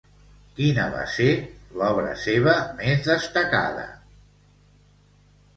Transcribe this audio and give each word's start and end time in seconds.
Quina 0.59 0.85
va 0.93 1.01
ser 1.15 1.27
l'obra 1.81 2.15
seva 2.23 2.55
més 2.81 3.05
destacada? 3.11 3.85